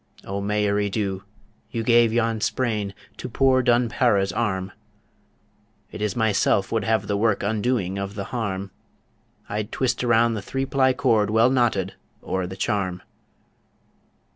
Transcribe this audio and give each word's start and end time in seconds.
O 0.25 0.41
Mairi 0.41 0.89
Dhu, 0.89 1.21
you 1.69 1.83
gave 1.83 2.11
yon 2.11 2.41
sprain 2.41 2.95
To 3.17 3.29
poor 3.29 3.61
Dun 3.61 3.87
Para's 3.87 4.33
arm; 4.33 4.71
It 5.91 6.01
is 6.01 6.15
myself 6.15 6.71
would 6.71 6.83
have 6.83 7.05
the 7.05 7.15
work 7.15 7.43
Undoing 7.43 7.99
of 7.99 8.15
the 8.15 8.23
harm 8.33 8.71
I'd 9.47 9.71
twist 9.71 10.03
around 10.03 10.33
the 10.33 10.41
three 10.41 10.65
ply 10.65 10.93
cord 10.93 11.29
Well 11.29 11.51
knotted 11.51 11.93
o'er 12.23 12.47
the 12.47 12.57
charm. 12.57 13.03